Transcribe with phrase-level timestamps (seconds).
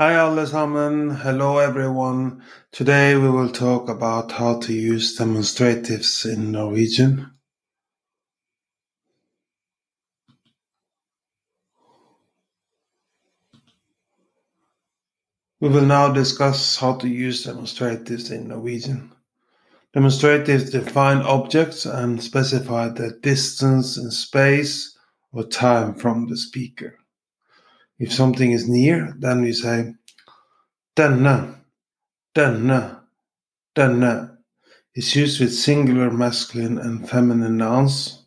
[0.00, 2.44] Hi allesammans, hello everyone.
[2.70, 7.32] Today we will talk about how to use demonstratives in Norwegian.
[15.58, 19.10] We will now discuss how to use demonstratives in Norwegian.
[19.96, 24.96] Demonstratives define objects and specify the distance in space
[25.32, 26.96] or time from the speaker.
[27.98, 29.94] If something is near, then we say
[30.96, 31.56] denne,
[32.34, 33.00] denne,
[33.74, 34.38] denne.
[34.94, 38.26] It's used with singular masculine and feminine nouns.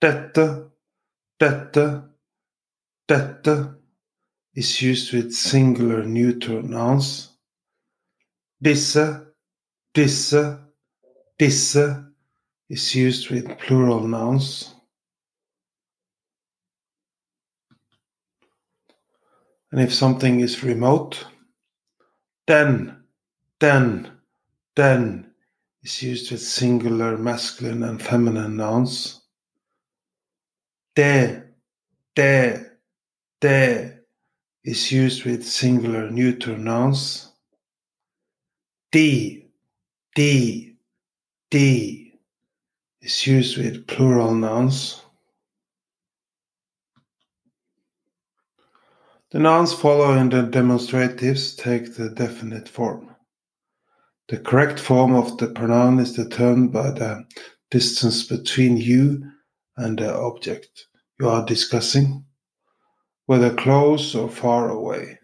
[0.00, 0.70] Dette,
[1.38, 2.02] dette,
[3.06, 3.74] dette
[4.54, 7.30] is used with singular neuter nouns.
[8.62, 9.26] Disse,
[9.94, 10.58] disse,
[11.38, 12.04] disse
[12.68, 14.74] is used with plural nouns.
[19.72, 21.24] And if something is remote,
[22.46, 22.96] then,
[23.60, 24.10] then,
[24.74, 25.30] then
[25.82, 29.22] is used with singular masculine and feminine nouns.
[30.96, 31.42] De,
[32.16, 32.66] de,
[33.40, 33.96] de
[34.64, 37.32] is used with singular neuter nouns.
[38.90, 39.46] De,
[40.16, 40.76] de,
[41.50, 42.12] de
[43.00, 44.99] is used with plural nouns.
[49.32, 53.14] The nouns following the demonstratives take the definite form.
[54.26, 57.26] The correct form of the pronoun is determined by the
[57.70, 59.22] distance between you
[59.76, 60.88] and the object
[61.20, 62.24] you are discussing,
[63.26, 65.20] whether close or far away,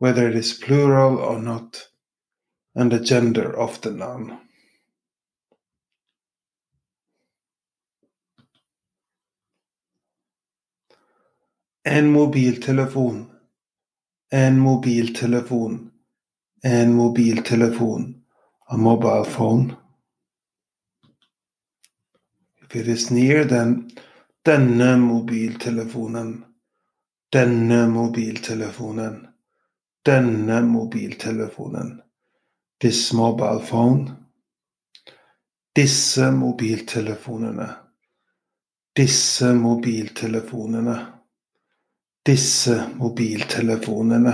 [0.00, 1.88] whether it is plural or not,
[2.74, 4.43] and the gender of the noun.
[11.86, 13.30] En mobiltelefon.
[14.28, 15.92] En mobiltelefon.
[16.62, 18.24] En mobiltelefon.
[18.66, 19.76] A mobile phone.
[22.62, 23.90] If it is near, then
[24.42, 26.44] denne mobiltelefonen.
[27.28, 29.28] Denne mobiltelefonen.
[30.02, 32.02] Denne mobiltelefonen.
[32.80, 34.16] This mobile phone.
[35.74, 37.76] Disse mobiltelefonene.
[38.94, 41.23] Disse mobiltelefonene
[42.24, 44.32] disse mobiltelefonene,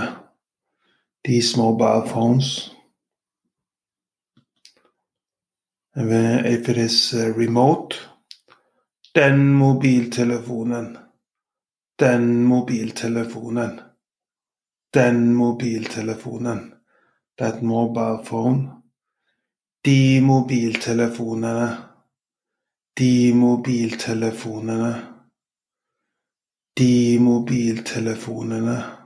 [1.21, 2.71] de mobile phones.
[5.93, 7.97] If it is uh, remote,
[9.13, 10.97] den mobiltelefonen,
[11.99, 13.81] den mobiltelefonen,
[14.93, 16.73] den mobiltelefonen,
[17.37, 18.83] that mobile phone,
[19.83, 21.77] de mobiltelefonene,
[22.95, 25.10] de mobiltelefonene
[26.75, 28.97] de mobiltelefonene,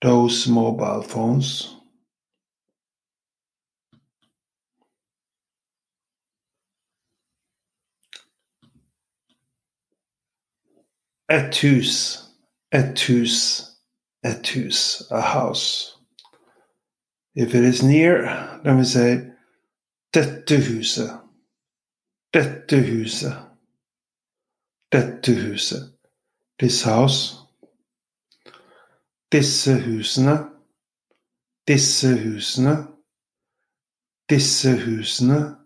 [0.00, 1.76] those mobile phones.
[11.30, 12.28] Et hus,
[12.70, 13.78] et hus,
[14.22, 15.96] et hus, a house.
[17.34, 19.30] If it is near, then we say
[20.12, 21.22] dette huset,
[22.32, 23.48] dette huset,
[24.90, 25.93] dette huset
[26.58, 27.44] this house,
[29.30, 30.50] disse husene,
[31.66, 32.88] disse husene,
[34.28, 35.56] disse husene,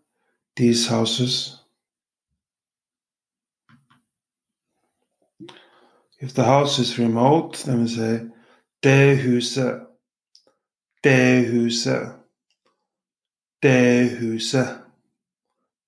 [0.57, 1.61] these houses.
[6.21, 8.21] If the house is remote, then we say
[8.83, 9.87] det huset,
[11.05, 12.19] det huset,
[13.63, 14.85] det huset,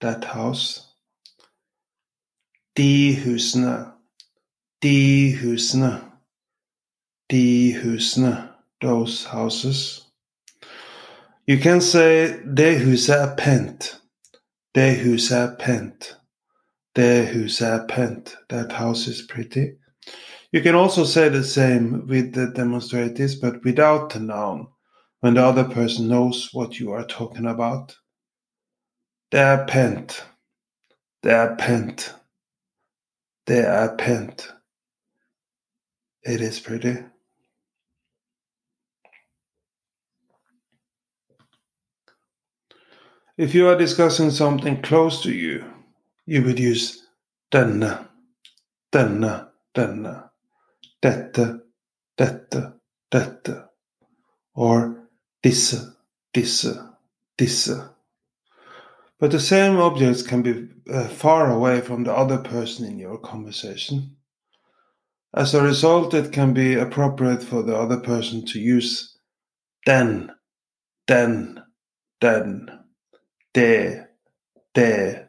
[0.01, 0.87] that house.
[2.77, 4.00] De husene,
[4.83, 6.01] De husene.
[7.29, 8.55] De husene.
[8.81, 10.07] Those houses.
[11.47, 14.01] You can say de huset er pent.
[14.73, 16.17] De huset er pent.
[16.95, 18.37] De huset er pent.
[18.49, 19.77] That house is pretty.
[20.53, 24.69] You can also say the same with the demonstratives, but without the noun,
[25.21, 27.95] when the other person knows what you are talking about.
[29.31, 30.27] Det er pent.
[31.27, 32.15] Er pent.
[33.49, 34.55] Er pent.
[36.23, 36.99] It is pretty.
[43.39, 45.65] If you are discussing something close to you,
[46.27, 47.07] you would use
[47.51, 48.07] denne,
[48.93, 50.31] denne, denne,
[51.01, 51.61] dette,
[52.19, 52.73] dette,
[53.11, 53.65] dette,
[54.55, 55.09] or
[55.43, 55.97] disse,
[56.35, 56.77] disse,
[57.39, 57.91] disse.
[59.19, 63.17] But the same objects can be uh, far away from the other person in your
[63.17, 64.17] conversation.
[65.33, 69.17] As a result, it can be appropriate for the other person to use
[69.87, 70.33] den,
[71.07, 71.63] den,
[72.21, 72.69] den,
[73.55, 74.07] de,
[74.75, 75.29] de,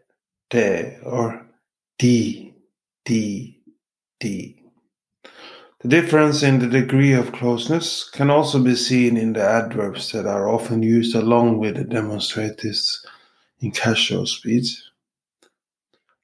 [0.49, 1.45] de, or
[1.99, 2.53] de,
[3.05, 3.61] de,
[4.19, 4.57] de.
[5.81, 10.25] The difference in the degree of closeness can also be seen in the adverbs that
[10.25, 13.05] are often used along with the demonstratives
[13.59, 14.81] in casual speech.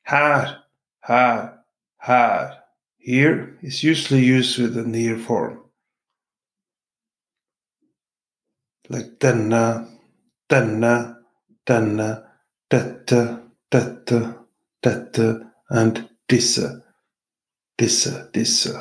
[0.03, 0.63] Her,
[1.01, 1.59] her,
[1.97, 2.57] her.
[2.97, 5.61] Here is usually used with the near form.
[8.89, 9.99] Like denne,
[10.49, 11.15] denne,
[11.65, 12.23] denne,
[12.69, 14.35] dette, dette,
[14.81, 16.81] dette, and disse,
[17.77, 18.73] disse, disse.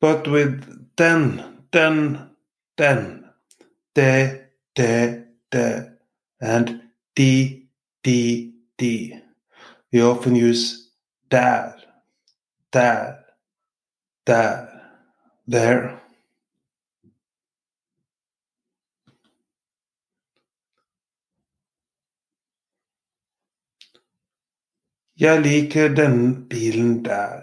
[0.00, 2.30] But with den, den,
[2.76, 3.30] den,
[3.94, 5.92] de, de, de,
[6.40, 6.82] and
[7.14, 7.68] di,
[8.02, 9.20] di, di,
[9.92, 10.85] we often use
[11.30, 11.72] där,
[12.72, 13.14] Der.
[14.26, 14.76] Der.
[15.48, 16.00] there.
[25.18, 27.42] Jeg liker den bilen der.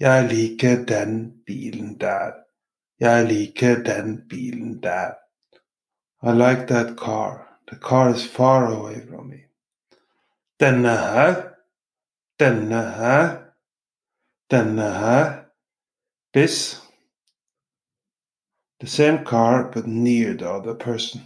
[0.00, 2.32] Jeg liker den bilen der.
[3.00, 5.14] Jeg liker den bilen der.
[6.22, 7.58] I like that car.
[7.68, 9.38] The car is far away from me.
[10.60, 11.51] Denne her.
[12.42, 13.52] Denne.
[14.50, 15.44] Denne.
[16.32, 16.80] This.
[18.80, 21.20] The same car but near the other person.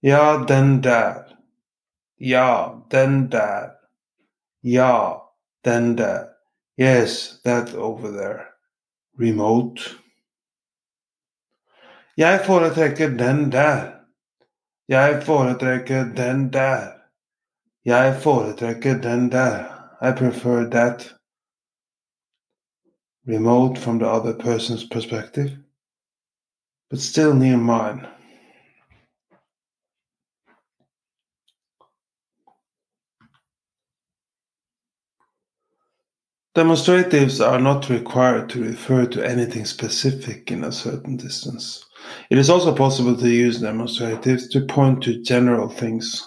[0.00, 1.36] Ja, den der.
[2.16, 3.72] Ja, den der.
[4.60, 5.22] Ja,
[5.64, 6.28] den der.
[6.78, 8.46] Yes, that over there.
[9.18, 9.82] Remote.
[12.16, 13.92] Jeg foretrekker den der.
[14.88, 16.92] Jeg foretrekker den der.
[17.84, 19.71] Jeg foretrekker den der.
[20.02, 21.08] I prefer that.
[23.24, 25.56] Remote from the other person's perspective,
[26.90, 28.08] but still near mine.
[36.56, 41.86] Demonstratives are not required to refer to anything specific in a certain distance.
[42.28, 46.26] It is also possible to use demonstratives to point to general things.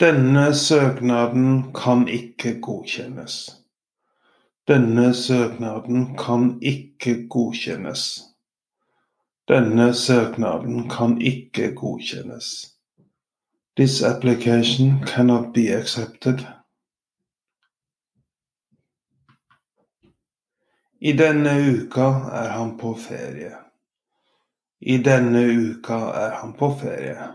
[0.00, 3.50] Denne søknaden kan ikke godkjennes.
[4.68, 8.20] Denne søknaden kan ikke godkjennes.
[9.48, 12.76] Denne søknaden kan ikke godkjennes.
[13.76, 16.44] This application cannot be accepted.
[21.00, 22.10] I denne uka
[22.42, 23.56] er han på ferie.
[24.80, 27.32] I denne uka er han på ferie.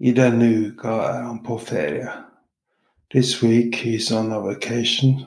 [0.00, 2.12] I denne uka er han på ferie.
[3.12, 5.26] This week he's on a vacation.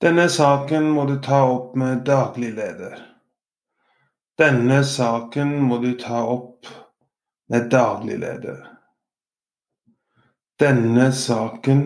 [0.00, 3.00] Denne saken må du ta opp med daglig leder.
[4.38, 6.70] Denne saken må du ta opp
[7.48, 8.62] med daglig leder.
[10.60, 11.82] Denne saken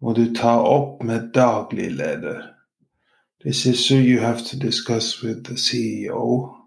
[0.00, 2.42] må du ta opp med daglig leder.
[3.40, 6.65] This issue you have to discuss with the CEO.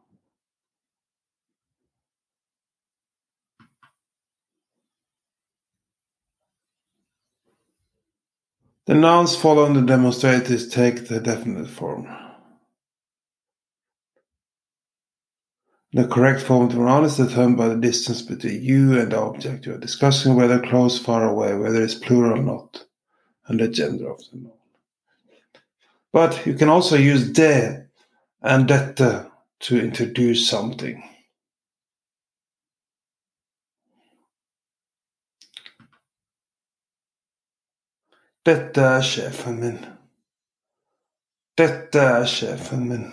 [8.90, 12.08] The nouns following the demonstratives take the definite form.
[15.94, 19.20] The correct form of the noun is determined by the distance between you and the
[19.20, 22.84] object you are discussing, whether close, far away, whether it's plural or not,
[23.46, 24.54] and the gender of the noun.
[26.12, 27.86] But you can also use de
[28.42, 29.30] and dette
[29.60, 31.08] to introduce something.
[38.50, 39.76] Dette er sjefen min.
[41.58, 43.04] Dette er sjefen min.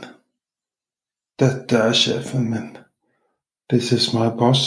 [1.41, 2.71] Dette er sjefen min.
[3.69, 4.63] This is my boss.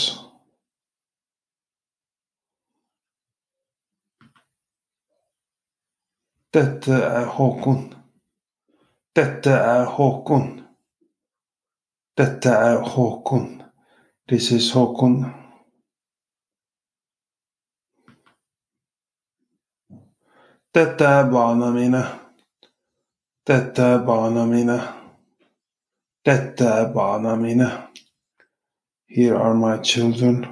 [6.53, 7.83] Dette er Håkon.
[9.15, 10.47] Dette er Håkon.
[12.17, 13.63] Dette er Håkon.
[14.27, 15.38] This is Håkon.
[20.73, 22.05] Dette er barna mine.
[23.45, 24.81] Dette er barna mine.
[26.25, 27.71] Dette er barna mine.
[29.07, 30.47] Here are my children.